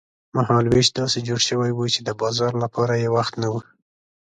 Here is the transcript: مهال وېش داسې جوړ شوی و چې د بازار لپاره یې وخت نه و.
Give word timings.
مهال 0.35 0.65
وېش 0.71 0.87
داسې 0.99 1.19
جوړ 1.27 1.39
شوی 1.49 1.71
و 1.73 1.81
چې 1.93 1.99
د 2.03 2.09
بازار 2.21 2.53
لپاره 2.63 2.93
یې 3.03 3.09
وخت 3.15 3.33
نه 3.41 3.47
و. 3.53 3.55